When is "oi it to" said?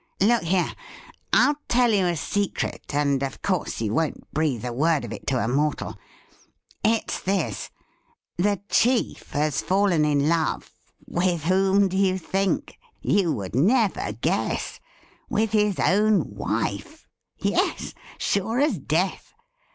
5.05-5.37